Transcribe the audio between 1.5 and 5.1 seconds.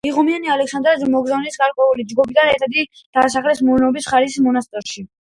გარკვეულ ჯგუფთან ერთად დასახლდა მურომის ხარების მონასტერში.